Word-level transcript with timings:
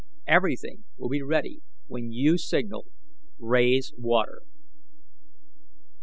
Everything 0.25 0.85
will 0.97 1.09
be 1.09 1.21
ready 1.21 1.61
when 1.85 2.11
you 2.11 2.35
signal 2.35 2.87
"Raise 3.37 3.93
water."'" 3.99 4.41